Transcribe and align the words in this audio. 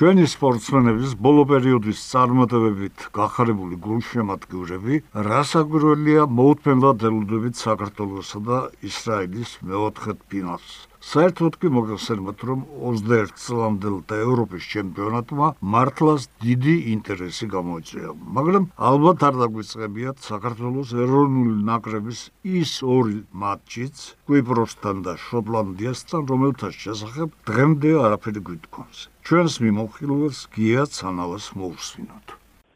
ჩვენი 0.00 0.22
სპორტსმენების 0.32 1.10
ბოლო 1.24 1.42
პერიოდის 1.48 2.02
წარმატებებით 2.10 3.02
გახარებული 3.16 3.76
გულშემატკივრები 3.86 5.00
რასაკვირველია 5.26 6.22
მოუთმენლად 6.38 7.04
ელოდებით 7.08 7.60
საქართველოსა 7.60 8.40
და 8.46 8.60
ისრაელის 8.90 9.52
მეოთხედ 9.60 10.24
ფინალს. 10.32 10.72
საერთოდ 11.00 11.56
კი 11.60 11.68
მოგახსენებთ, 11.72 12.42
რომ 12.44 12.64
21 12.84 13.32
წლამდელ 13.40 13.96
და 14.04 14.16
ევროპის 14.20 14.66
ჩემპიონატმა 14.72 15.46
მართლაც 15.74 16.26
დიდი 16.44 16.74
ინტერესი 16.92 17.46
გამოიწვია, 17.56 18.10
მაგრამ 18.36 18.64
ალბათ 18.90 19.24
არ 19.28 19.34
დაგვიწყებიათ 19.42 20.16
საქართველოს 20.28 20.92
ეროვნული 21.04 21.56
ნაკრების 21.70 22.20
ის 22.44 22.72
ორი 22.84 23.18
მატჩიც, 23.32 23.96
კვიპროსთან 24.28 24.96
და 25.08 25.16
შოტლანდიასთან, 25.24 26.20
რომელთა 26.30 26.68
შესახებ 26.84 27.28
დღემდე 27.48 27.90
არაფერი 28.04 28.40
გვიტკონს. 28.50 28.98
ჩვენს 29.24 29.54
მიმოხილველს 29.64 30.38
გია 30.52 30.84
ცანავას 30.84 31.46
მოусვინოთ. 31.56 32.26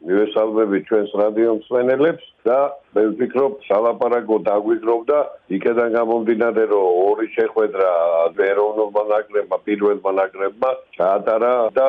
მივესალმები 0.05 0.77
ჩვენს 0.89 1.11
რადიო 1.21 1.51
მსმენელებს 1.61 2.25
და 2.45 2.57
მე 2.95 3.03
ვფიქრობ 3.11 3.53
სალაპარაკო 3.67 4.37
დაგვიგროვდა 4.47 5.19
იქიდან 5.57 5.89
გამომდინარე 5.97 6.65
რომ 6.71 6.99
ორი 7.09 7.27
შეხვედრა 7.37 7.91
ეროვნულმა 8.49 9.03
ნაკრებმა 9.13 9.57
პირველმა 9.69 10.11
ნაკრებმა 10.21 10.71
ჩაატარა 10.97 11.53
და 11.79 11.87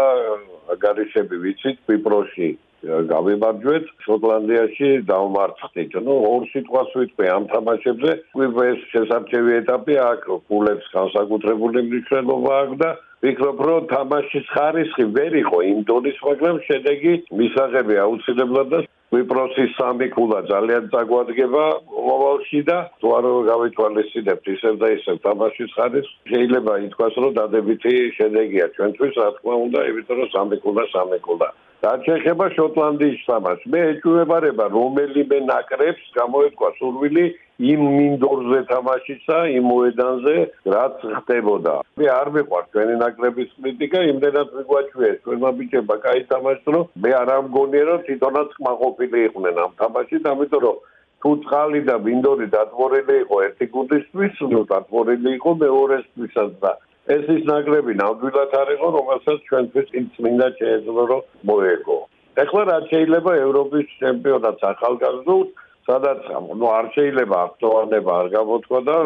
გარიშები 0.87 1.37
ვიცით 1.45 1.77
კვიპროსში 1.87 2.50
გავიმარჯვეთ 2.87 3.87
შოტლანდიაში 4.06 4.88
დავმარცხდით. 5.11 5.92
ნუ 6.06 6.14
ორ 6.30 6.42
სიტყვას 6.52 6.91
ვიტყვი 6.98 7.27
ამ 7.36 7.45
თამაშებზე. 7.52 8.12
კვიპროს 8.36 8.80
შესაძლებელი 8.92 9.56
ეტაპი 9.61 9.95
აქ 10.11 10.23
ფულებს 10.48 10.86
განსაკუთრებული 10.97 11.78
მნიშვნელობა 11.88 12.52
აქვს 12.62 12.78
და 12.83 12.91
ვფიქრობ, 13.16 13.59
რომ 13.66 13.88
თამაშის 13.95 14.47
ხარისხი 14.55 15.05
ვერ 15.16 15.33
იყო 15.42 15.59
იმ 15.73 15.78
დონის, 15.88 16.19
მაგრამ 16.27 16.56
შედეგი 16.69 17.12
მისაღები 17.41 17.95
აუცილებლად 18.06 18.69
და 18.75 18.78
კვიპროსის 19.10 19.70
სამი 19.78 20.06
ქულა 20.14 20.39
ძალიან 20.50 20.89
წაგვადგება 20.92 21.64
მოვალში 22.06 22.61
და 22.70 22.78
თუ 23.03 23.12
არ 23.19 23.27
გავითვალისწინებთ 23.50 24.47
ისევ 24.55 24.75
და 24.83 24.89
ისევ 24.98 25.17
თამაშის 25.27 25.70
ხარისხი 25.77 26.33
შეიძლება 26.33 26.72
ითქვას, 26.86 27.14
რომ 27.22 27.36
დადებითი 27.39 27.94
შედეგია. 28.19 28.66
ჩვენთვის, 28.77 29.14
რა 29.22 29.28
თქმა 29.39 29.55
უნდა, 29.66 29.81
იმიტომ 29.91 30.16
რომ 30.22 30.28
სამი 30.34 30.56
ქულა 30.66 30.84
სამი 30.97 31.19
ქულა 31.28 31.48
დაჩეხება 31.84 32.46
შოტლანდიის 32.56 33.22
თამაშს. 33.28 33.66
მე 33.72 33.80
ეჭვებარება 33.92 34.64
რომელიმე 34.77 35.38
ნაკრებს 35.50 36.05
გამოეთქვა 36.16 36.70
სურვილი 36.78 37.24
იმ 37.56 37.82
მინდორზე 37.96 38.60
თამაშისა, 38.70 39.36
იმ 39.56 39.64
მოედანზე, 39.72 40.34
რაც 40.77 40.97
ხდებოდა. 41.19 41.74
მე 42.00 42.06
არ 42.20 42.28
მეყვარს 42.36 42.72
ჩვენი 42.72 42.94
ნაკრების 43.02 43.50
კრიტიკა, 43.60 44.00
იმდენად 44.12 44.48
მიგვაჩვია 44.56 45.12
ჩვენმა 45.24 45.50
ბიჭებმა 45.60 45.97
კაი 46.04 46.22
თამაშს, 46.32 46.66
რომ 46.74 46.84
მე 47.02 47.10
არ 47.20 47.28
ამგონია 47.36 47.84
რომ 47.88 48.04
თვითონაც 48.08 48.48
კმაყოფილი 48.58 49.19
იყვნენ 49.28 49.56
ამ 49.64 49.72
თამაშით, 49.80 50.22
ამიტომ 50.32 50.62
რომ 50.66 50.77
თუ 51.20 51.30
წყალი 51.42 51.80
და 51.88 51.97
მინდორი 52.06 52.47
დათმორილი 52.56 53.14
იყო 53.24 53.36
ერთი 53.47 53.66
გუნდისთვის, 53.77 54.34
ნუ 54.52 54.60
დათმორილი 54.72 55.30
იყო 55.38 55.50
მეორესთვისაც 55.64 56.50
და 56.60 56.72
ეს 57.15 57.25
ის 57.37 57.43
ნაკრები 57.53 57.93
ნამდვილად 58.03 58.53
არ 58.61 58.69
იყო, 58.77 58.89
რომელსაც 58.99 59.39
ჩვენთვის 59.49 59.87
წმინდა 60.17 60.49
შეეძლო 60.59 61.03
რომ 61.12 61.23
მოეგო. 61.51 61.99
ეხლა 62.43 62.62
რა 62.69 62.79
შეიძლება 62.91 63.33
ევროპის 63.47 63.87
ჩემპიონატს 64.01 64.62
ახალგაზრდულ 64.73 65.45
სადაც 65.89 66.21
ნუ 66.61 66.67
არ 66.79 66.87
შეიძლება 66.95 67.37
აქტუალება 67.47 68.12
არ 68.21 68.29
გამოთქვა 68.37 68.81
და 68.89 68.97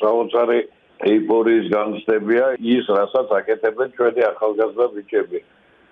საოცარი 0.00 0.60
ეიფორიის 1.10 1.66
განცდებია 1.74 2.46
ის 2.74 2.88
რასაც 2.98 3.34
აკეთებენ 3.38 3.92
ჩვენი 3.96 4.22
ახალგაზრდა 4.32 4.86
ბიჭები 4.96 5.38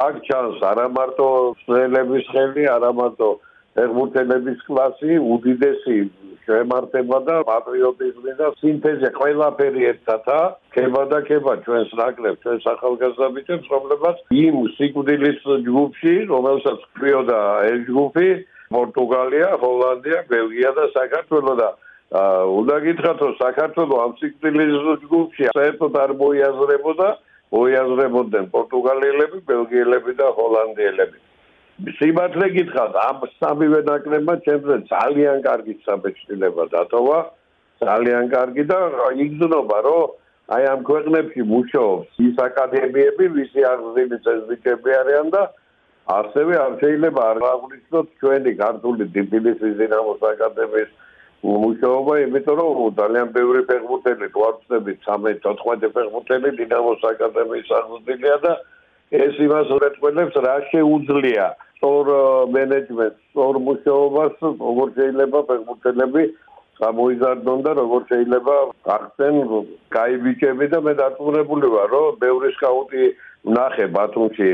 აქ 0.06 0.15
ჩანს 0.29 0.65
არა 0.71 0.87
მარტო 0.97 1.29
სტრელების 1.61 2.27
ხელი 2.33 2.65
არა 2.75 2.91
მარტო 3.01 3.31
ფეხბურთელების 3.79 4.61
კლასი 4.69 5.21
უდიდესი 5.34 5.99
შემართება 6.48 7.18
და 7.28 7.36
პატრიოტიზმი 7.53 8.32
და 8.42 8.47
სინთეზი 8.60 9.10
ყველაფერი 9.20 9.82
ერთათა 9.92 10.38
ქება 10.76 11.03
და 11.12 11.19
ქება 11.28 11.53
ჩვენს 11.64 11.91
ნაკრებს 12.00 12.42
ჩვენს 12.44 12.69
ახალგაზრდა 12.75 13.28
ბიჭებს 13.38 13.72
რომლებსაც 13.75 14.16
იმ 14.44 14.56
სიკვდილის 14.76 15.42
ჯგუფში 15.69 16.14
რომელსაც 16.32 16.78
ქვიოდა 16.98 17.41
ეს 17.72 17.81
ჯგუფი 17.88 18.31
პორტუგალია, 18.72 19.48
ჰოლანდია, 19.62 20.19
ბელგია 20.28 20.70
და 20.76 20.84
საქართველო 20.97 21.54
და 21.60 21.69
უნდა 22.58 22.76
გითხრათ 22.84 23.19
რომ 23.25 23.32
საქართველო 23.41 23.94
ამ 24.04 24.12
ციკლის 24.20 24.75
ჯგუფში 25.04 25.48
საერთოდ 25.56 25.97
არ 26.04 26.12
მოიაზრებოდა, 26.22 27.08
მოიაზრებოდნენ 27.56 28.44
პორტუგალიელები, 28.54 29.38
ბელგიელები 29.48 30.12
და 30.20 30.26
ჰოლანდიელები. 30.38 31.19
სიმართლე 31.78 32.47
გითხრათ, 32.59 32.94
ამ 33.09 33.19
სამივე 33.39 33.81
ნაკრებმა 33.87 34.34
ჩემზე 34.47 34.77
ძალიან 34.91 35.37
კარგი 35.47 35.75
საბეჭდილება 35.87 36.65
დატოვა, 36.75 37.19
ძალიან 37.83 38.25
კარგი 38.34 38.65
და 38.71 38.78
იგზნობა 39.25 39.78
რომ 39.87 40.17
აი 40.56 40.62
ამ 40.72 40.81
ქვეყნებში 40.88 41.43
მუშაობს 41.53 42.22
ის 42.27 42.37
აკადემიები, 42.49 43.25
ვისი 43.37 43.61
აღზრდილი 43.71 44.19
წესბიჭები 44.27 44.91
არიან 45.00 45.28
და 45.34 45.43
ასევე 46.19 46.55
არ 46.65 46.72
შეიძლება 46.83 47.22
არ 47.31 47.38
აღნიშნოთ 47.53 48.06
ჩვენი 48.21 48.53
ქართული 48.62 49.05
დიპილისის 49.15 49.75
დინამოს 49.78 50.22
აკადემიის 50.33 50.91
მუშაობა, 51.47 52.12
იმიტომ 52.27 52.56
რომ 52.59 52.94
ძალიან 52.99 53.28
ბევრი 53.38 53.61
ფეხბურთელი 53.71 54.27
თვალწები 54.34 54.93
13-14 55.06 55.94
ფეხბურთელი 55.94 56.50
დინამოს 56.59 57.03
აკადემიის 57.12 57.69
აღზრდილია 57.78 58.37
და 58.47 58.53
ეს 59.16 59.34
იმას 59.41 59.70
ურეთყველებს 59.72 60.34
რა 60.44 60.56
შეუძლია 60.69 61.46
სწორ 61.78 62.06
მენეჯმენტს, 62.52 63.20
სწორ 63.30 63.54
მუშაობას, 63.69 64.34
როგორ 64.42 64.88
შეიძლება 64.98 65.41
ფეხბურთელები 65.48 66.22
გამოიზარდონ 66.78 67.62
და 67.66 67.72
როგორ 67.78 68.02
შეიძლება 68.10 68.54
გახდნენ 68.88 69.36
კაი 69.94 70.14
ბიჭები 70.24 70.66
და 70.74 70.78
მე 70.86 70.92
დარწმუნებული 71.00 71.66
ვარ 71.74 71.88
რომ 71.94 72.19
ბევრი 72.22 72.50
სკაუტი 72.58 73.02
ნახე 73.56 73.86
ბათუმში 73.96 74.48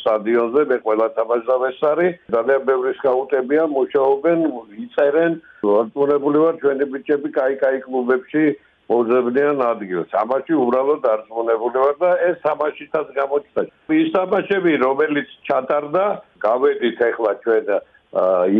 სტადიონზე 0.00 0.62
მე 0.70 0.76
ყველა 0.86 1.08
თამაშს 1.16 1.82
არის. 1.92 2.14
ძალიან 2.36 2.62
ბევრი 2.70 2.92
სკაუტებია 3.00 3.64
მუშაობენ 3.76 4.38
იწერენ. 4.84 5.32
დარწმუნებული 5.66 6.38
ვარ 6.44 6.54
ჩვენი 6.62 6.84
ბიჭები 6.92 7.28
კაი 7.36 7.54
კაი 7.64 7.78
კლუბებში 7.86 8.44
მოძებნიან 8.86 9.58
ადგილს. 9.66 10.10
ამაში 10.22 10.52
უბრალოდ 10.62 11.00
დარწმუნებული 11.06 11.78
ვარ 11.82 11.96
და 12.02 12.10
ეს 12.28 12.36
თამაშითაც 12.46 13.06
გამოჩნდა. 13.18 13.62
ის 14.02 14.08
თამაშები 14.14 14.72
რომელიც 14.86 15.28
ჩატარდა, 15.48 16.04
გავედით 16.46 16.98
ახლა 17.10 17.32
ჩვენ 17.42 17.66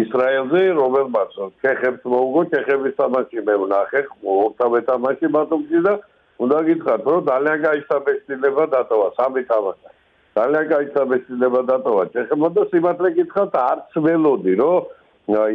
ისრაელზე, 0.03 0.62
რომელმაც 0.81 1.31
ჩეხებს 1.62 2.03
მოუგო, 2.12 2.41
ჩეხების 2.53 2.94
თამაში 3.00 3.38
მე 3.47 3.54
ვნახე, 3.62 4.00
ორთავე 4.26 4.78
თამაში 4.91 5.26
ბათუმში 5.37 5.78
და 5.87 5.94
უნდა 6.43 6.58
გითხრათ, 6.69 7.03
რომ 7.06 7.20
ძალიან 7.31 7.58
კაი 7.64 7.81
საბეჭდილება 7.88 8.64
დატოვა 8.75 9.08
სამი 9.16 9.43
თამაში. 9.50 9.88
ძალიან 10.37 10.64
კაი 10.70 10.87
საბეჭდილება 10.97 11.60
დატოვა 11.70 12.03
ჩეხებმა 12.12 12.48
და 12.56 12.62
სიმართლე 12.72 13.08
გითხრათ, 13.19 13.53
არც 13.70 13.93
ველოდი, 14.04 14.53
რომ 14.60 14.76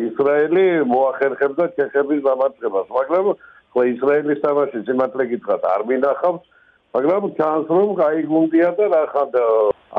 ისრაელი 0.08 0.66
მოახერხებდა 0.94 1.66
ჩეხების 1.78 2.22
დამარცხებას, 2.28 2.88
მაგრამ 2.98 3.26
ხო 3.75 3.81
ისრაელის 3.93 4.41
თამაში 4.47 4.79
სიმართლე 4.89 5.25
გითხრათ, 5.33 5.62
არ 5.75 5.83
მინახავს, 5.91 6.45
მაგრამ 6.97 7.25
ჩანს 7.39 7.69
რომ 7.77 7.91
კაი 8.01 8.23
გუნდია 8.33 8.71
და 8.79 8.87
რა 8.95 9.03
ხანდა 9.12 9.45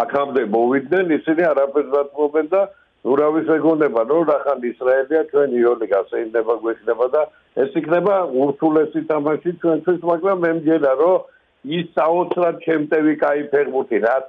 აქამდე 0.03 0.43
მოვიდნენ, 0.57 1.05
ისინი 1.17 1.43
არაფერს 1.51 1.89
დათმობენ 1.93 2.47
და 2.53 2.61
ურავის 3.07 3.49
ეგონება 3.55 4.01
რომ 4.09 4.23
რახან 4.27 4.63
ისრაელია 4.69 5.21
ჩვენ 5.31 5.53
იოლიკა 5.59 5.99
შეიძლება 6.11 6.53
გვექნება 6.63 7.07
და 7.13 7.21
ეს 7.63 7.77
იქნება 7.81 8.15
ურთულესი 8.43 9.01
თამაში 9.11 9.53
ჩვენთვის 9.61 10.01
მაგრამ 10.09 10.41
მე 10.45 10.51
მგენა 10.57 10.93
რომ 11.01 11.77
ის 11.77 11.85
საოცრად 11.99 12.59
ჩემტევი 12.65 13.13
кай 13.23 13.45
ფეხბურთი 13.53 13.99
რაც 14.07 14.25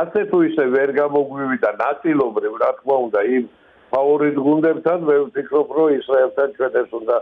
ასე 0.00 0.20
თუ 0.30 0.38
ისე 0.50 0.64
ვერ 0.74 0.90
გამოგვივიდა 1.00 1.70
ნაწილობრივ 1.80 2.54
რა 2.62 2.70
თქმა 2.80 2.96
უნდა 3.06 3.20
იმ 3.38 3.44
ფავორიტ 3.94 4.36
გუნდებთან 4.46 4.98
მე 5.08 5.16
ვფიქრობ 5.24 5.68
რომ 5.78 5.88
ისრაელთან 6.00 6.48
ჩვენ 6.58 6.78
ეს 6.82 6.90
უნდა 7.00 7.16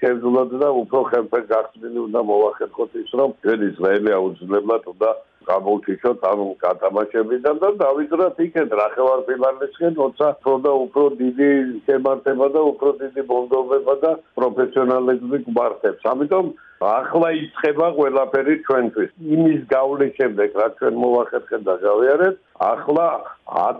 შევძლოთ 0.00 0.52
და 0.62 0.68
უფრო 0.82 1.00
ხელფეხ 1.10 1.44
გახსნილი 1.52 1.98
უნდა 2.06 2.20
მოვახერხოთ 2.30 2.92
ის 3.02 3.10
რომ 3.20 3.34
ჩვენ 3.42 3.64
ისრაელი 3.68 4.10
აუცილებლად 4.18 4.84
უნდა 4.92 5.10
გამოვთიშოთ 5.48 6.24
ამ 6.30 6.40
კატამაშებიდან 6.62 7.56
და 7.62 7.68
დავიძრათ 7.82 8.40
იქეთ 8.46 8.70
რახევარ 8.80 9.20
ფინალისკენ, 9.28 9.92
როცა 10.02 10.26
თორდა 10.44 10.72
უფრო 10.84 11.04
დიდი 11.22 11.50
შემართება 11.86 12.46
და 12.54 12.60
უფრო 12.72 12.90
დიდი 13.02 13.22
ბონდობება 13.30 13.94
და 14.04 14.10
პროფესიონალიზმი 14.38 15.38
გვართებს. 15.48 16.02
ამიტომ 16.12 16.46
ახლა 16.78 17.28
იწყება 17.42 17.86
ყველაფერი 17.98 18.54
ჩვენთვის. 18.66 19.10
იმის 19.34 19.62
გავლის 19.72 20.12
შემდეგ, 20.18 20.48
რაც 20.60 20.72
ჩვენ 20.78 20.94
მოვახერხეთ 21.02 21.62
და 21.68 21.74
გავიარეთ, 21.82 22.36
ახლა 22.58 23.06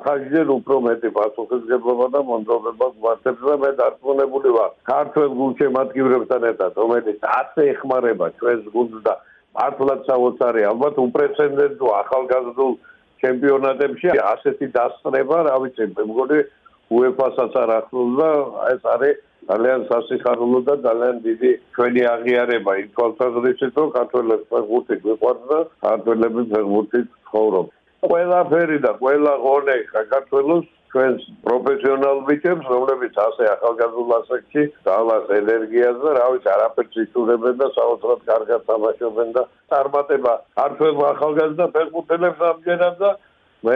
1000-ჯერ 0.07 0.49
უფრო 0.59 0.77
მეტი 0.87 1.11
პასუხისგებლობა 1.19 2.07
და 2.15 2.21
მონდობება 2.31 2.87
გვართებს 2.99 3.43
და 3.49 3.55
მე 3.63 3.71
დარწმუნებული 3.79 4.51
ვარ, 4.59 4.71
ქართულ 4.91 5.29
გულშემატკივრებთან 5.39 6.43
ერთად, 6.51 6.73
რომელიც 6.83 7.19
ასე 7.39 7.63
ეხმარება 7.75 8.27
ჩვენს 8.39 8.65
გუნდს 8.75 9.03
და 9.07 9.15
მართლაც 9.57 10.01
საოცარი 10.11 10.63
ალბათ 10.73 11.01
უპრეცედენტო 11.05 11.87
ახალგაზრდულ 12.03 12.73
ჩემპიონატებში 13.23 14.09
ასეთი 14.33 14.67
დასწრება, 14.77 15.39
რა 15.49 15.57
ვიცი, 15.63 15.87
მეგონი 15.99 16.39
UEFA-საც 16.99 17.57
არ 17.63 17.71
ახლდა, 17.79 18.29
ეს 18.75 18.83
არის 18.95 19.17
ძალიან 19.49 19.81
სასიხარულო 19.91 20.61
და 20.69 20.75
ძალიან 20.85 21.17
დიდი 21.25 21.51
ჩვენი 21.75 22.03
აღიარება 22.15 22.73
იმ 22.83 22.89
თვალსაზრისით, 22.97 23.73
რომ 23.81 23.89
ქართველებს 23.99 24.49
ფეხბურთი 24.53 24.97
გვიყვარს 25.05 25.45
და 25.53 25.59
ქართველები 25.85 26.43
ფეხბურთით 26.53 27.07
ცხოვრობენ. 27.29 27.75
ყველაფერი 28.09 28.79
და 28.85 28.93
ყველა 29.03 29.33
ღონე 29.45 29.77
საქართველოს 29.93 30.67
ჩვენს 30.93 31.23
პროფესიონალ 31.45 32.19
ბიჭებს, 32.29 32.67
რომლებიც 32.73 33.15
ასე 33.25 33.45
ახალგაზრდა 33.55 34.15
ასაკში 34.23 34.63
დაალას 34.89 35.27
ენერგიას 35.39 35.97
და 36.05 36.11
რა 36.19 36.27
ვიცი, 36.33 36.49
არაფერს 36.55 36.95
იცურებენ 37.05 37.57
და 37.63 37.69
საოცრად 37.77 38.21
კარგად 38.31 38.61
თამაშობენ 38.71 39.29
და 39.37 39.43
წარმატება 39.73 40.33
ქართველ 40.61 41.03
ახალგაზრდა 41.13 41.67
ფეხბურთელებს 41.77 42.41
ამჯერად 42.53 42.97
და 43.03 43.11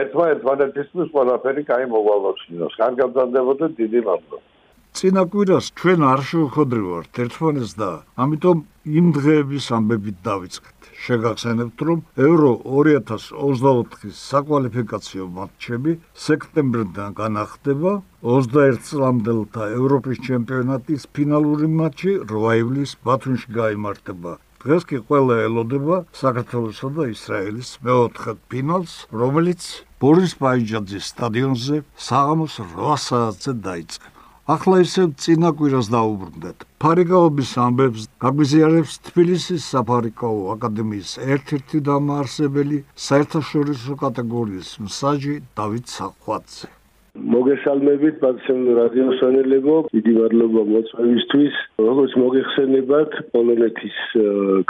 ერთმა 0.03 0.25
ერთმანეთისთვის 0.33 1.13
ყველაფერი 1.13 1.63
კაი 1.69 1.85
მოვალოჩინოს. 1.93 2.73
კარგად 2.81 3.09
გძანდებოდეთ, 3.13 3.71
დიდი 3.83 4.01
მადლობა. 4.09 4.52
წინა 4.97 5.23
კვირას 5.33 5.65
ჩვენ 5.79 5.99
არ 6.11 6.21
შევხვდრივართ 6.29 7.19
ერთმანეთს 7.23 7.73
და 7.81 7.91
ამიტომ 8.23 8.57
იმ 8.99 9.05
დღეების 9.17 9.65
ამბებით 9.77 10.17
დავიწყეთ. 10.27 10.83
შეგახსენებთ, 11.03 11.79
რომ 11.87 11.99
ევრო 12.25 12.51
2024-ის 12.63 14.19
საკვალიფიკაციო 14.31 15.25
მატჩები 15.37 15.95
სექტემბრიდან 16.25 17.17
განახდება 17.19 17.91
21 18.35 18.79
წლამდელთა 18.87 19.63
ევროპის 19.79 20.23
ჩემპიონატის 20.27 21.09
ფინალური 21.17 21.67
მატჩი 21.81 22.11
8 22.29 22.55
ივლისს 22.63 22.99
ბათუმში 23.09 23.49
გამართება. 23.59 24.33
დღეს 24.63 24.83
კი 24.87 24.97
ყველა 25.09 25.35
ელოდება 25.49 25.95
საქართველოსა 26.23 26.87
და 26.95 27.03
ისრაელის 27.11 27.69
მეოთხე 27.83 28.33
ფინალს, 28.47 28.93
რომელიც 29.11 29.61
ბორის 29.99 30.33
ბაიჯაძის 30.39 31.11
სტადიონზე 31.11 31.83
საღამოს 32.07 32.55
8 32.63 32.95
საათზე 33.09 33.51
დაიწყება. 33.67 34.12
ახლა 34.43 34.83
ისევ 34.83 35.15
წინა 35.23 35.49
კვირას 35.55 35.87
დაუბრუნდეთ. 35.87 36.57
ფარიკაობის 36.83 37.51
ამბებს 37.63 38.07
გაგვიზიარებს 38.19 38.93
თბილისის 39.07 39.63
საფარიკაო 39.71 40.41
აკადემიის 40.55 41.11
ერთ-ერთი 41.35 41.79
დამაარსებელი 41.87 42.77
საერთაშორისო 43.07 43.93
კატეგორიის 44.03 44.69
მსაჯი 44.83 45.35
დავით 45.55 45.85
სახვაძე. 45.95 46.67
მოგესალმებით 47.13 48.15
პატსემნო 48.19 48.71
რადიოსანელებო, 48.83 49.75
დიდი 49.95 50.11
მადლობა 50.19 50.61
მოწვევისთვის. 50.73 51.53
როგორც 51.87 52.11
მოგეხსენებათ, 52.23 53.11
პოლონეთის 53.31 53.97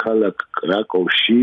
ქალაქ 0.04 0.36
კრაკოვში 0.60 1.42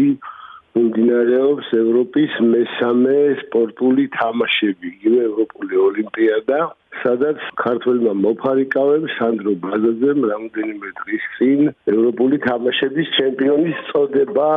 მიმდინარეობს 0.76 1.68
ევროპის 1.76 2.32
მესამე 2.52 3.16
სპორტული 3.42 4.04
თამაშები, 4.16 4.86
იგივე 4.96 5.20
ევროპული 5.30 5.74
ოლიმპიადა. 5.86 6.60
სადაც 7.00 7.38
ქართველმა 7.64 8.12
მოფარიკავემ 8.26 9.04
სანდრო 9.16 9.52
ბაზაძემ 9.64 10.20
რამდენიმე 10.32 10.88
დღის 11.00 11.24
წინ 11.36 11.60
ევროპული 11.94 12.36
თამაშების 12.48 13.08
ჩემპიონის 13.18 13.78
წოდება 13.90 14.50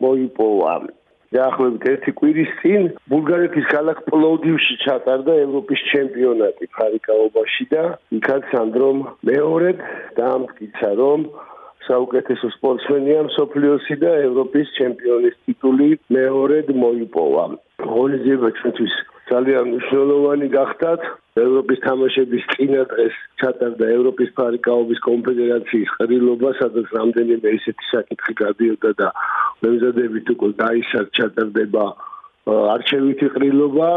მოიპოვა. 0.00 0.74
დაახლოებით 1.34 1.84
ერთი 1.90 2.12
კვირის 2.18 2.54
წინ 2.60 2.86
ბულგარეთის 3.10 3.66
ქალაქ 3.70 3.98
პლოდივში 4.10 4.74
ჩატარდა 4.84 5.34
ევროპის 5.44 5.84
ჩემპიონატი 5.90 6.66
ფარიკაობაში 6.78 7.66
და 7.74 7.84
იქაც 8.18 8.48
სანდრომ 8.54 9.04
მეორედ 9.30 9.84
დაამტკიცა 10.18 10.90
რომ 11.02 11.28
საუკეთესო 11.90 12.48
სპორტსმენია 12.56 13.22
მსოფლიოსი 13.28 13.94
და 14.02 14.10
ევროპის 14.26 14.68
ჩემპიონის 14.78 15.38
ტიტული 15.46 15.88
მეორედ 16.16 16.68
მოიპოვა. 16.82 17.44
ღონისძიება 17.92 18.48
ჩვენთვის 18.58 18.94
ძალიან 19.30 19.64
მნიშვნელოვანი 19.70 20.46
გახდათ. 20.54 21.02
ევროპის 21.40 21.78
თამაშების 21.86 22.44
წინა 22.52 22.82
დღეს 22.92 23.14
ჩატარდა 23.40 23.86
ევროპის 23.96 24.30
ფარიკაობის 24.38 24.98
კონფედერაციის 25.08 25.90
ყრილობა, 25.96 26.50
სადაც 26.60 26.86
რამდენიმე 26.98 27.48
ისეთი 27.58 27.84
საკითხი 27.94 28.34
გადიოდა 28.42 28.90
და 29.00 29.08
მემზადებით 29.62 30.26
უკვე 30.34 30.50
დაიშალ 30.62 31.06
ჩატარდება 31.18 31.84
არჩევითი 32.74 33.26
ყრილობა. 33.34 33.90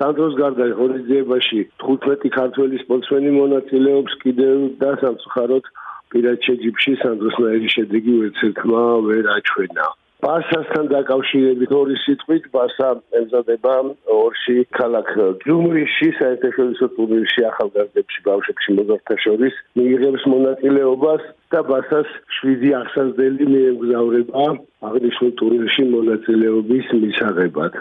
სანდროს 0.00 0.34
გარდა 0.40 0.64
ღონისძიებაში 0.80 1.60
15 1.84 2.28
ქართველი 2.36 2.76
სპორტსმენი 2.84 3.30
მონაწილეობს 3.40 4.12
კიდევ 4.24 4.56
და 4.80 4.90
სამწუხაროდ 5.02 5.64
პირად 6.12 6.38
შეჯიბში 6.46 6.92
სანდროს 7.02 7.40
ნაირი 7.46 7.68
შედეგი 7.76 8.14
ვერცერთმა 8.20 8.84
ვერ 9.08 9.24
აჩვენა. 9.38 9.86
ბასასთან 10.20 10.88
დაკავშირებით 10.92 11.70
ორი 11.80 11.94
სიტყვით 12.04 12.48
ბასა 12.54 12.88
ემზადება 13.20 13.74
ორში 14.14 14.56
ქალაქ 14.78 15.08
ჯუმრიში 15.44 16.08
საერთაშორისო 16.18 16.88
ტურნირში 16.96 17.46
ახალგაზრდებში 17.50 18.20
ბავშვებში 18.26 18.74
მოზარდთა 18.80 19.16
შორის 19.24 19.54
მიიღებს 19.80 20.26
მონაწილეობას 20.32 21.24
და 21.54 21.62
ბასას 21.70 22.10
შვიდი 22.38 22.74
აღსაზრდელი 22.80 23.48
მიემგზავრება 23.54 24.44
აღნიშნულ 24.90 25.32
ტურნირში 25.40 25.88
მონაწილეობის 25.96 26.92
მისაღებად 27.06 27.80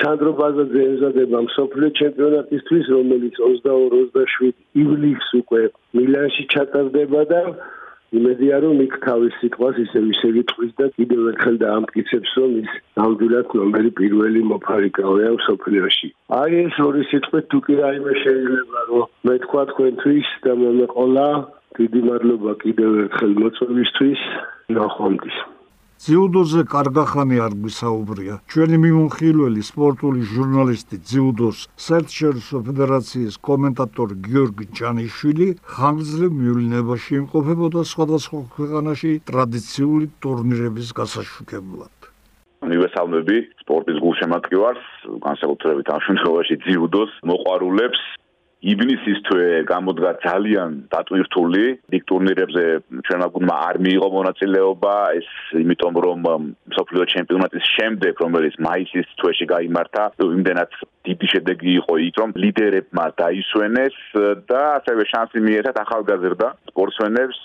სანდრო 0.00 0.32
ბაზაძე 0.40 0.80
ემზადება 0.88 1.38
მსოფლიო 1.48 1.88
ჩემპიონატისთვის 2.00 2.90
რომელიც 2.94 3.38
22-27 3.44 4.52
ივლისს 4.82 5.30
უკვე 5.42 5.62
მილანში 5.98 6.44
ჩატარდება 6.54 7.22
და 7.32 7.40
იმედია 8.12 8.56
რომ 8.64 8.80
იქ 8.84 8.94
თავის 9.04 9.36
სიტყვას 9.40 9.78
ისე 9.82 10.00
ისე 10.12 10.28
ვიტყვის 10.36 10.72
და 10.80 10.86
კიდევ 10.96 11.28
ერთხელ 11.32 11.56
დაამტკიცებს 11.62 12.34
რომ 12.40 12.50
ის 12.62 12.74
ნამდვილად 13.00 13.54
ნომერი 13.60 13.90
პირველი 14.00 14.42
მოფარიკავია 14.52 15.30
მსოფლიოში. 15.38 16.08
აი 16.40 16.50
ეს 16.64 16.76
ორი 16.88 17.02
სიტყვით 17.12 17.48
თუ 17.52 17.58
კი 17.68 17.74
რაიმე 17.80 18.14
შეიძლება 18.24 18.84
რომ 18.92 19.08
მე 19.28 19.36
თქვა 19.46 19.62
თქვენთვის 19.72 20.28
და 20.44 20.52
მე 20.60 20.70
მეყოლა 20.82 21.26
დიდი 21.80 22.00
მადლობა 22.12 22.52
კიდევ 22.64 22.90
ერთხელ 23.06 23.32
მოწვევისთვის 23.42 24.20
ნახვამდის. 24.76 25.36
ძიუდოზე 26.02 26.62
კარგახანი 26.66 27.36
არ 27.46 27.52
გვისაუბრია. 27.62 28.34
ჩვენი 28.50 28.76
მიმოხილველი 28.84 29.62
სპორტული 29.70 30.22
ჟურნალისტი 30.34 30.96
ძიუდოს 31.10 31.58
საერთაშორისო 31.86 32.56
ფედერაციის 32.68 33.34
კომენტატორი 33.48 34.14
გიორგი 34.26 34.66
ჯანიშვილი 34.78 35.46
ხანგრძლივ 35.74 36.32
მიულინებაში 36.40 37.12
იმყოფებოდა 37.22 37.80
სხვადასხვა 37.92 38.40
ქვეყანაში 38.56 39.10
ტრადიციული 39.30 40.06
ტურნირების 40.22 40.88
გასაშუქებლად. 40.98 41.94
უნივერსალები 42.66 43.36
სპორტის 43.62 43.98
გულშემატკივარს, 44.02 44.84
განსაკუთრებით 45.26 45.86
ამ 45.94 46.00
შემთხვევაში 46.06 46.54
ძიუდოს 46.66 47.10
მოყვარულებს 47.30 48.02
ივნისის 48.62 49.18
თვე 49.26 49.46
გამოდგა 49.66 50.10
ძალიან 50.22 50.70
დატვირთული. 50.94 51.64
დიდ 51.92 52.02
ტურნირებზე 52.10 52.64
ჩვენმა 53.06 53.28
გუნდმა 53.34 53.56
არ 53.68 53.76
მიიღო 53.86 54.08
მონაწილეობა. 54.16 54.94
ეს 55.18 55.28
იმიტომ 55.62 55.94
რომ 56.06 56.20
სოფლიო 56.78 57.04
ჩემპიონატის 57.14 57.64
შემდეგ 57.76 58.12
რომელიც 58.24 58.54
მაისის 58.66 59.08
თვეში 59.18 59.46
გამართა 59.52 60.04
იმდენად 60.38 60.70
დიდი 61.06 61.26
შედეგი 61.34 61.70
იყო 61.82 61.94
იქ 62.06 62.14
რომ 62.22 62.30
ლიდერებმა 62.42 63.06
დაისვენეს 63.22 63.96
და 64.46 64.62
ასევე 64.78 65.02
შანსი 65.12 65.38
მიეცათ 65.42 65.76
ახალგაზრდა 65.84 66.48
სპორტსმენებს 66.70 67.38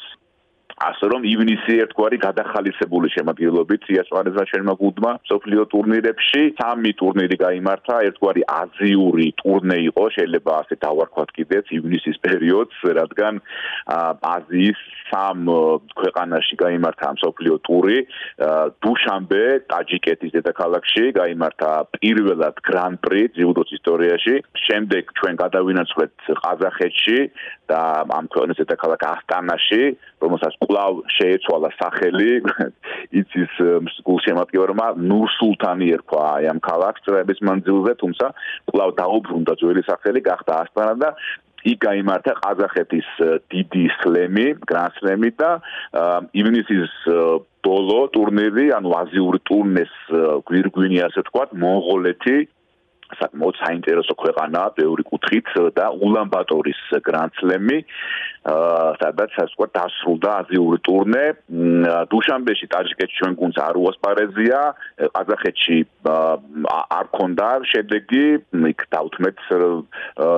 ასე 0.77 1.07
რომ 1.09 1.23
ივნისი 1.25 1.75
ერთგვარი 1.83 2.17
გადახალისებული 2.21 3.09
შემოგვიელობით 3.09 3.87
იასვანესა 3.97 4.43
ჩვენმა 4.49 4.73
გუნდმა 4.81 5.11
სოფლიო 5.29 5.63
ტურნირებში. 5.73 6.41
სამი 6.61 6.91
ტურნირი 7.01 7.37
გამართა 7.41 7.95
ერთგვარი 8.09 8.43
აზიური 8.45 9.27
ტურნე 9.41 9.77
იყო. 9.89 10.03
შეიძლება 10.17 10.51
ასე 10.61 10.75
დავარქვათ 10.85 11.29
კიდეც 11.37 11.65
ივნისის 11.77 12.17
პერიოდს 12.21 12.77
რადგან 12.99 13.33
აზიის 14.37 14.79
სამ 15.09 15.39
ქვეყანაში 15.97 16.55
გამართა 16.61 17.09
სოფლიო 17.25 17.55
ტური. 17.65 17.97
დუშანბე 18.85 19.43
ტაჯიკეთის 19.73 20.31
დედაქალაქში 20.37 21.03
გამართა 21.17 21.71
პირველად 21.97 22.55
გრან-პრი 22.69 23.21
ძიუდოს 23.33 23.69
ისტორიაში. 23.77 24.35
შემდეგ 24.67 25.03
ჩვენ 25.17 25.33
გადავინაცვლეთ 25.41 26.13
ყაზახეთში 26.43 27.19
და 27.71 27.81
ამ 28.13 28.25
ქვეყნის 28.29 28.57
დედაქალაქ 28.61 29.01
ასტანაში 29.15 29.83
რომელსაც 30.21 30.53
კლავ 30.77 31.01
შეეცვალა 31.09 31.69
სახელი. 31.81 32.33
იცის 33.17 33.53
გულშემატკივრმა 34.05 34.87
ნურსულთანი 35.09 35.89
ერქვა 35.97 36.23
აი 36.37 36.49
ამ 36.53 36.59
ქალაქს 36.61 37.01
წრების 37.07 37.41
მანძილზე 37.49 37.93
თუმცა 38.01 38.27
კლავ 38.69 38.93
დაუბრუნდა 39.01 39.53
ძველი 39.57 39.83
სახელი 39.89 40.21
გახდა 40.21 40.53
ასტანა 40.67 40.93
და 41.01 41.09
იქ 41.67 41.79
გამართა 41.83 42.33
ყაზახეთის 42.37 43.07
დიდი 43.51 43.85
სლემი, 43.99 44.47
გრან-სლემი 44.69 45.31
და 45.41 45.49
ივნისის 46.37 46.93
ბოლო 47.65 47.99
ტურნირი, 48.13 48.69
ანუ 48.77 48.93
აზიური 49.01 49.39
ტურნეს 49.49 49.93
გვირგვინი 50.47 51.01
ასე 51.09 51.25
თქვა, 51.27 51.43
მონღოლეთი 51.63 52.37
საკმაოდ 53.21 53.55
საინტერესო 53.63 54.13
ქვეყანაა 54.23 54.73
ბევრი 54.79 55.03
კუთხით 55.07 55.47
და 55.77 55.85
ულანბატორის 56.07 56.81
გრანდსლემი 57.07 57.77
სადაც 58.47 59.31
ასე 59.35 59.45
ვთქვათ 59.51 59.71
დასრულდა 59.75 60.31
აზიური 60.41 60.77
ტურნე. 60.87 61.23
დუშანბეში 62.11 62.67
ტაჯიკეთში 62.71 63.17
ჩვენ 63.19 63.33
გუნდს 63.41 63.59
არ 63.67 63.75
უასპარეზია. 63.83 64.59
ყაზახეთში 65.17 65.77
არ 66.99 67.07
ქონდა 67.17 67.47
შედეგი 67.71 68.25
იქ 68.71 68.79
დაუთმეთ 68.95 69.37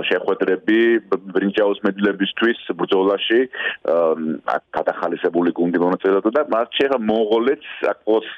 შეხვედრები 0.10 0.80
ბრინჯაოს 1.38 1.80
მედლებისთვის 1.86 2.60
ბრძოლაში. 2.82 3.40
გადახალისებული 4.74 5.54
გუნდი 5.54 5.78
მონაწილეობდა 5.86 6.32
და 6.34 6.42
მათ 6.50 6.68
შეეხა 6.80 6.98
მონღოლეთს 7.12 7.70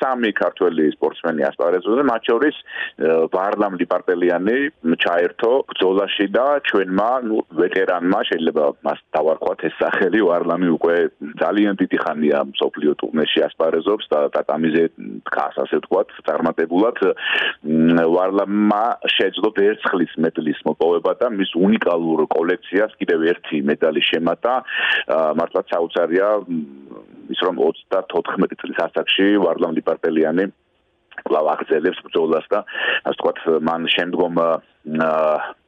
სამი 0.01 0.31
ქართველი 0.35 0.91
სპორტსმენი 0.97 1.47
ასპარეზობდა 1.47 2.03
მათ 2.11 2.21
შორის 2.29 2.55
ვარლამ 3.31 3.79
გალიანი 4.21 4.69
ჩაერთო 5.01 5.51
ბრძოლაში 5.69 6.25
და 6.35 6.45
ჩვენმა 6.69 7.09
ნუ 7.25 7.37
ვეტერანმა 7.57 8.19
შეიძლება 8.29 8.65
მას 8.85 8.99
დავარქვათ 9.17 9.59
ეს 9.67 9.73
სახელი 9.81 10.21
ვარლამი 10.29 10.67
უკვე 10.77 10.95
ძალიან 11.41 11.73
დიდი 11.81 11.97
ხანია 12.03 12.37
მსოფლიო 12.53 12.93
ტურნეში 13.01 13.39
ასპარეზობს 13.47 14.05
და 14.13 14.19
ტატამიზე 14.37 14.83
დგას 15.25 15.55
ასე 15.65 15.75
ვთქვათ 15.81 16.09
წარმატებულად. 16.27 16.97
ვარლამმა 18.15 18.83
შეძლო 19.17 19.49
ვერცხლის 19.57 20.13
მედლის 20.21 20.59
მოპოვება 20.69 21.11
და 21.21 21.27
მის 21.33 21.51
უნიკალურ 21.65 22.19
კოლექციას 22.37 22.91
კიდევ 23.01 23.19
ერთი 23.33 23.57
მედალი 23.65 24.01
შემატა. 24.11 24.53
მართლაც 25.39 25.65
საოცარია 25.73 26.29
ის 27.33 27.39
რომ 27.41 27.55
34 27.57 28.59
წლის 28.61 28.79
ასაკში 28.85 29.27
ვარლამ 29.41 29.73
ლიპარტელიანი 29.79 30.45
კვლავ 31.31 31.51
აგრძელებს 31.55 32.03
ბრძოლას 32.05 32.47
და 32.51 32.59
ასე 33.07 33.15
ვთქვათ 33.15 33.39
მან 33.63 33.87
შემდგომ 33.95 34.43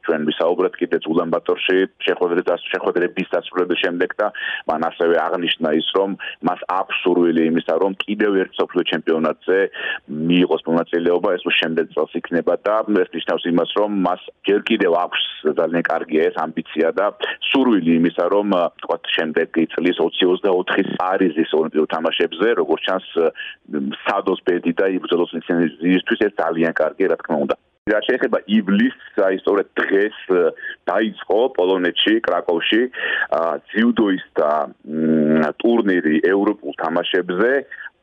ჩვენ 0.06 0.26
ვისაუბრეთ 0.28 0.74
კიდეც 0.80 1.04
ულანბატორში 1.12 1.76
შეხვედრის 2.06 2.66
შეხვედრების 2.72 3.28
დასრულების 3.34 3.78
შემდეგ 3.84 4.10
და 4.20 4.26
მან 4.70 4.80
ასევე 4.90 5.16
აღნიშნა 5.26 5.68
ის 5.80 5.88
რომ 5.96 6.16
მას 6.48 6.60
აქვს 6.78 6.96
სურვილი 7.04 7.42
იმისა 7.50 7.74
რომ 7.82 7.92
კიდევ 8.04 8.32
ერთ 8.42 8.52
სოფლიო 8.60 8.84
ჩემპიონატზე 8.92 9.58
მიიღოს 10.30 10.62
მონაწილეობა 10.68 11.28
ეს 11.36 11.44
შემდეგ 11.60 11.84
წელს 11.94 12.12
იქნება 12.20 12.54
და 12.66 12.76
ეს 13.04 13.10
ნიშნავს 13.16 13.44
იმას 13.52 13.70
რომ 13.78 13.90
მას 14.06 14.22
ჯერ 14.48 14.60
კიდევ 14.70 14.92
აქვს 15.04 15.22
ძალიან 15.60 15.84
კარგი 15.90 16.16
ეს 16.28 16.36
ამბიცია 16.44 16.88
და 16.98 17.06
სურვილი 17.50 17.92
იმისა 18.00 18.24
რომ 18.34 18.48
თქვა 18.84 18.96
შემდეგი 19.16 19.64
წლის 19.74 19.96
2024 20.04 20.96
პარიზის 21.00 21.50
ოლიმპიურ 21.60 21.86
თამაშებზე 21.94 22.48
როგორც 22.60 22.82
ჩანს 22.88 23.08
სადოს 24.06 24.40
ბედი 24.48 24.72
და 24.80 24.86
იბრძოლოს 24.96 25.34
ლიცენზიისთვის 25.36 26.26
ეს 26.28 26.32
ძალიან 26.42 26.72
კარგი 26.80 27.12
რა 27.12 27.16
თქმა 27.22 27.38
უნდა 27.44 27.56
რა 27.84 27.98
შეიძლება 28.04 28.38
ივლისს 28.48 29.18
აი 29.26 29.38
სწორედ 29.42 29.66
დღეს 29.76 30.20
დაიწყო 30.88 31.40
პოლონეთში 31.56 32.14
კრაკოვში 32.24 32.78
ძიუდოისტა 33.72 34.52
ტურნირი 35.60 36.20
ევროპულ 36.30 36.78
თამაშებზე 36.80 37.50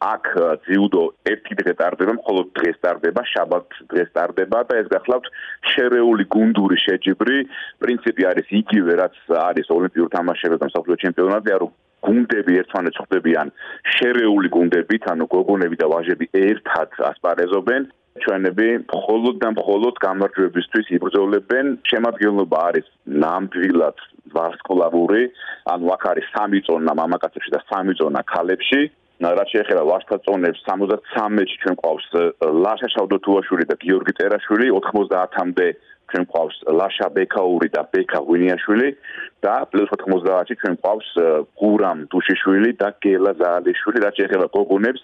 აქ 0.06 0.28
ძიუდო 0.68 1.02
ერთი 1.32 1.58
დღე 1.62 1.74
ტარდება, 1.82 2.14
მხოლოდ 2.20 2.48
დღეს 2.58 2.78
ტარდება, 2.86 3.22
შაბათ 3.32 3.82
დღეს 3.94 4.10
ტარდება 4.18 4.60
და 4.70 4.78
ეს 4.82 4.88
გახლავთ 4.94 5.28
შერეული 5.74 6.26
გუნდური 6.36 6.78
შეჯიბრი. 6.86 7.38
პრინციპი 7.82 8.24
არის 8.34 8.48
იგივე, 8.62 8.94
რაც 9.02 9.16
არის 9.50 9.68
ოლიმპიურ 9.78 10.10
თამაშებებზე 10.18 10.62
და 10.66 10.74
საფრთხე 10.74 10.98
ჩემპიონატზე, 11.06 11.58
რომ 11.62 11.72
გუნდები 12.06 12.54
ერთმანეთს 12.62 13.02
ხვდებიან 13.02 13.48
შერეული 13.98 14.50
გუნდებით, 14.58 15.04
ანუ 15.14 15.26
გოგონები 15.38 15.76
და 15.82 15.88
ვაჟები 15.94 16.26
ერთად 16.50 16.90
ასპარეზობენ. 17.10 17.82
ჩვენები 18.20 18.68
მხოლოდ 18.92 19.36
და 19.40 19.50
მხოლოდ 19.56 19.96
გამარჯვებისთვის 20.06 20.88
იბრძოლებენ. 20.98 21.66
შემადგენლობა 21.92 22.58
არის 22.70 22.88
ნამდვილად 23.24 23.98
ვარსკვლავური, 24.36 25.24
ანუ 25.72 25.86
აქ 25.96 26.04
არის 26.12 26.26
სამი 26.36 26.60
წონა 26.68 26.92
მამაკაცებში 27.02 27.52
და 27.56 27.62
სამი 27.72 27.94
წონა 28.00 28.22
ქალებში. 28.34 28.82
რაც 29.22 29.50
შეეხება 29.54 29.84
ვარსკვლავებს 29.86 30.62
73-ში 30.68 31.56
ჩვენ 31.62 31.76
ყავს 31.84 32.08
ლაშა 32.66 32.88
შავდოთუაშვილი 32.96 33.66
და 33.70 33.76
გიორგი 33.84 34.14
წერაშვილი, 34.18 34.68
90-მდე 34.74 35.68
ჩვენ 36.12 36.26
ყავს 36.34 36.56
ლაშა 36.80 37.08
ბექაური 37.16 37.70
და 37.76 37.82
ბექა 37.94 38.20
ღვინიაშვილი 38.26 38.90
და 39.46 39.56
პლუს 39.72 39.94
90-ში 39.94 40.56
ჩვენ 40.62 40.76
ყავს 40.84 41.10
გურამ 41.62 42.00
დუშიშვილი 42.12 42.72
და 42.82 42.90
გელა 43.06 43.32
ზაალიშვილი, 43.40 43.98
რაც 44.06 44.16
შეეხება 44.20 44.48
გოგონებს 44.58 45.04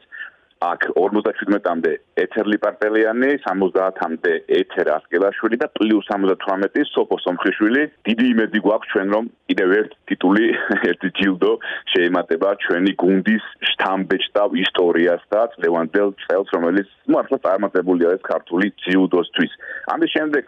აქ 0.72 0.82
57-მდე 0.98 1.94
ეთერლი 2.24 2.57
პარტელიანი, 2.63 3.29
70-მდე 3.45 4.33
ეთერ 4.62 4.88
ასკელაშვილი 4.97 5.57
და 5.62 5.67
პლუს 5.77 6.09
78 6.13 6.88
სოფო 6.93 7.17
სომხიშვილი. 7.25 7.83
დიდი 8.07 8.25
იმედი 8.33 8.59
გვაქვს 8.65 8.91
ჩვენ 8.93 9.07
რომ 9.15 9.29
კიდევ 9.50 9.69
ერთ 9.79 9.91
ტიტული, 10.09 10.45
ერთი 10.91 11.09
ჯილდო 11.19 11.51
შეემატება 11.93 12.50
ჩვენი 12.65 12.91
გუნდის 13.03 13.45
შთამბეჭდავ 13.71 14.50
ისტორიას 14.63 15.24
და 15.33 15.41
ლევანდელ 15.63 16.09
წელს, 16.25 16.50
რომელიც 16.57 16.89
მართლა 17.07 17.38
წარმატებულია 17.45 18.09
ეს 18.17 18.24
ქართული 18.27 18.67
ჯილდოსთვის. 18.83 19.51
ამის 19.93 20.09
შემდეგ 20.15 20.45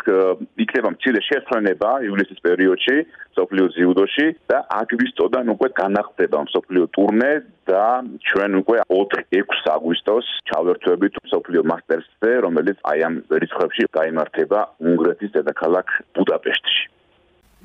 იქნება 0.63 0.89
მცირე 0.95 1.21
შესწრება 1.29 1.91
ივლისის 2.09 2.39
პერიოდში 2.43 2.97
სოფლიო 3.39 3.65
ჯილდოში 3.75 4.27
და 4.51 4.57
აგვისტოდან 4.81 5.53
უკვე 5.55 5.69
განახდება 5.79 6.43
სოფლიო 6.55 6.85
ტურნე 6.97 7.31
და 7.69 7.85
ჩვენ 8.29 8.51
უკვე 8.61 8.77
4-6 8.89 9.69
აგვისტოს 9.75 10.25
ჩავერთვებით 10.49 11.13
სოფლიო 11.31 11.58
მასტერსზე, 11.71 12.31
რომელიც 12.45 12.77
აი 12.91 12.99
ამ 13.07 13.15
რიცხვებში 13.43 13.89
გამართება 13.97 14.59
უნგრეთის 14.91 15.35
დედაქალაქ 15.35 15.87
ბუდაპეშტში. 16.15 16.83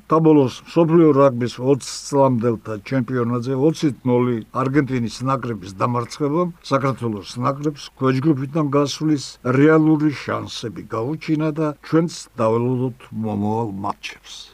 დაბოლოს 0.05 0.55
სოფლიო 0.69 1.07
რაგბის 1.17 1.55
20 1.57 1.87
წლამდელთა 2.07 2.75
ჩემპიონატზე 2.89 3.55
20-0 3.61 4.35
არგენტინის 4.61 5.17
ნაკრების 5.29 5.73
დამარცხებამ 5.81 6.53
საქართველოს 6.71 7.31
ნაკრებს 7.41 7.89
ქვეჯგუფიდან 7.97 8.69
გასვლის 8.77 9.25
რეალური 9.57 10.13
შანსები 10.13 10.85
გაუჩინა 10.93 11.49
და 11.57 11.73
ჩვენც 11.89 12.21
დაველოდოთ 12.37 13.09
მომავალ 13.25 13.73
მატჩებს. 13.87 14.53